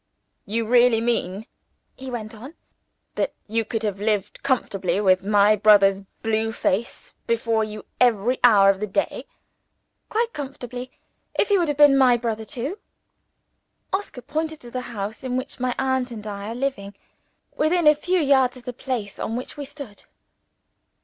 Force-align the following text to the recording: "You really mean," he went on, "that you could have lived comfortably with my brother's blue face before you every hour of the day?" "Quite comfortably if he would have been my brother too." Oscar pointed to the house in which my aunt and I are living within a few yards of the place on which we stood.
"You 0.47 0.65
really 0.65 0.99
mean," 0.99 1.45
he 1.95 2.09
went 2.09 2.33
on, 2.33 2.55
"that 3.13 3.35
you 3.47 3.63
could 3.63 3.83
have 3.83 4.01
lived 4.01 4.41
comfortably 4.41 4.99
with 4.99 5.23
my 5.23 5.55
brother's 5.55 6.01
blue 6.23 6.51
face 6.51 7.13
before 7.27 7.63
you 7.63 7.85
every 7.99 8.39
hour 8.43 8.71
of 8.71 8.79
the 8.79 8.87
day?" 8.87 9.27
"Quite 10.09 10.33
comfortably 10.33 10.91
if 11.35 11.49
he 11.49 11.59
would 11.59 11.67
have 11.67 11.77
been 11.77 11.95
my 11.99 12.17
brother 12.17 12.45
too." 12.45 12.79
Oscar 13.93 14.23
pointed 14.23 14.59
to 14.61 14.71
the 14.71 14.81
house 14.81 15.23
in 15.23 15.37
which 15.37 15.59
my 15.59 15.75
aunt 15.77 16.09
and 16.09 16.25
I 16.25 16.49
are 16.49 16.55
living 16.55 16.95
within 17.55 17.85
a 17.85 17.93
few 17.93 18.17
yards 18.19 18.57
of 18.57 18.63
the 18.63 18.73
place 18.73 19.19
on 19.19 19.35
which 19.35 19.55
we 19.55 19.65
stood. 19.65 20.05